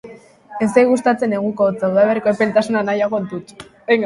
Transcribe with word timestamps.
Ez 0.65 0.67
zait 0.77 0.87
gustatzen 0.91 1.31
neguko 1.35 1.67
hotza; 1.67 1.91
udaberriko 1.97 2.33
epeltasuna 2.35 2.85
nahiago 2.89 3.23
dut. 3.35 3.55